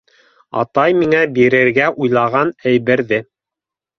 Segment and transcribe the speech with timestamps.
[0.61, 3.23] —Атай миңә бирергә уйлаған әйберҙе.